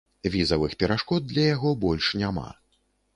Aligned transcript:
Візавых 0.35 0.71
перашкод 0.83 1.27
для 1.33 1.43
яго 1.55 1.73
больш 1.83 2.09
няма. 2.23 2.47